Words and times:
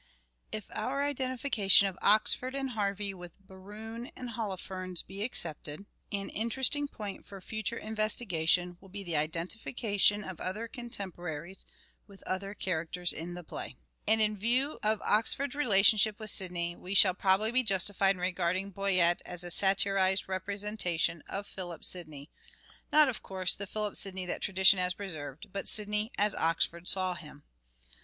If 0.51 0.65
our 0.71 1.03
identification 1.03 1.85
of 1.87 1.95
Oxford 2.01 2.55
and 2.55 2.71
Harvey 2.71 3.13
with 3.13 3.33
Sidney's 3.35 3.47
Berowne 3.47 4.11
and 4.15 4.31
Holofernes 4.31 5.03
be 5.05 5.21
accepted, 5.21 5.85
an 6.11 6.29
interesting 6.29 6.87
affectatlon 6.87 6.91
point 6.91 7.25
for 7.27 7.39
future 7.39 7.77
investigation 7.77 8.77
will 8.81 8.89
be 8.89 9.03
the 9.03 9.15
identification 9.15 10.23
of 10.23 10.41
other 10.41 10.67
contemporaries 10.67 11.67
with 12.07 12.23
other 12.23 12.55
characters 12.55 13.13
in 13.13 13.35
the 13.35 13.43
play; 13.43 13.75
and 14.07 14.21
in 14.21 14.35
view 14.35 14.79
of 14.81 14.99
Oxford's 15.03 15.53
relationship 15.53 16.19
with 16.19 16.31
Sidney 16.31 16.75
we 16.75 16.95
shall 16.95 17.13
probably 17.13 17.51
be 17.51 17.61
justified 17.61 18.15
in 18.15 18.21
regarding 18.21 18.71
Boyet 18.71 19.21
as 19.23 19.43
a 19.43 19.51
satirised 19.51 20.27
representation 20.27 21.21
of 21.29 21.45
Philip 21.45 21.85
Sidney; 21.85 22.31
not, 22.91 23.07
of 23.07 23.21
course, 23.21 23.53
the 23.53 23.67
Philip 23.67 23.95
Sidney 23.95 24.25
that 24.25 24.41
tradition 24.41 24.79
has 24.79 24.95
preserved, 24.95 25.53
but 25.53 25.67
Sidney 25.67 26.11
as 26.17 26.33
Oxford 26.33 26.87
saw 26.87 27.13
him. 27.13 27.43